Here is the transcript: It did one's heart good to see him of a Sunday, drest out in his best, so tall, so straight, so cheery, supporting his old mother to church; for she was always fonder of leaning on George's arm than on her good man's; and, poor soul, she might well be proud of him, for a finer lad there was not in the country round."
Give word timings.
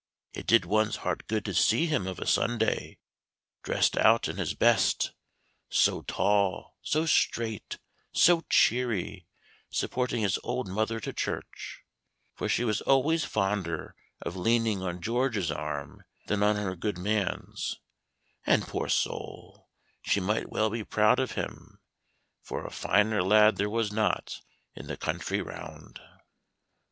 It 0.33 0.47
did 0.47 0.65
one's 0.65 0.95
heart 1.05 1.27
good 1.27 1.45
to 1.45 1.53
see 1.53 1.85
him 1.85 2.07
of 2.07 2.17
a 2.17 2.25
Sunday, 2.25 2.97
drest 3.61 3.95
out 3.95 4.27
in 4.27 4.37
his 4.37 4.55
best, 4.55 5.11
so 5.69 6.01
tall, 6.01 6.75
so 6.81 7.05
straight, 7.05 7.77
so 8.11 8.41
cheery, 8.49 9.27
supporting 9.69 10.23
his 10.23 10.39
old 10.43 10.67
mother 10.67 10.99
to 10.99 11.13
church; 11.13 11.83
for 12.33 12.49
she 12.49 12.63
was 12.63 12.81
always 12.81 13.25
fonder 13.25 13.93
of 14.23 14.35
leaning 14.35 14.81
on 14.81 15.03
George's 15.03 15.51
arm 15.51 16.03
than 16.25 16.41
on 16.41 16.55
her 16.55 16.75
good 16.75 16.97
man's; 16.97 17.79
and, 18.43 18.63
poor 18.63 18.89
soul, 18.89 19.69
she 20.01 20.19
might 20.19 20.49
well 20.49 20.71
be 20.71 20.83
proud 20.83 21.19
of 21.19 21.33
him, 21.33 21.79
for 22.41 22.65
a 22.65 22.71
finer 22.71 23.21
lad 23.21 23.57
there 23.57 23.69
was 23.69 23.91
not 23.91 24.41
in 24.73 24.87
the 24.87 24.97
country 24.97 25.43
round." 25.43 25.99